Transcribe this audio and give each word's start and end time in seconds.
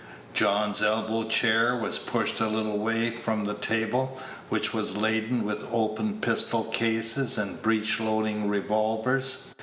John's 0.33 0.81
elbow 0.81 1.25
chair 1.25 1.75
was 1.77 1.99
pushed 1.99 2.39
a 2.39 2.47
little 2.49 2.79
way 2.79 3.11
from 3.11 3.45
the 3.45 3.53
table, 3.53 4.17
which 4.49 4.73
was 4.73 4.97
laden 4.97 5.43
with 5.45 5.63
open 5.71 6.19
pistol 6.21 6.63
cases 6.63 7.37
and 7.37 7.61
breech 7.61 7.99
loading 7.99 8.47
revolvers. 8.49 9.53